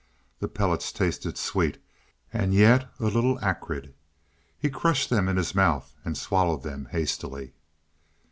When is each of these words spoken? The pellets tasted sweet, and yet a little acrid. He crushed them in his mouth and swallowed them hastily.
The 0.39 0.47
pellets 0.47 0.91
tasted 0.91 1.37
sweet, 1.37 1.77
and 2.33 2.55
yet 2.55 2.89
a 2.99 3.03
little 3.05 3.37
acrid. 3.39 3.93
He 4.57 4.67
crushed 4.71 5.11
them 5.11 5.29
in 5.29 5.37
his 5.37 5.53
mouth 5.53 5.93
and 6.03 6.17
swallowed 6.17 6.63
them 6.63 6.87
hastily. 6.89 7.53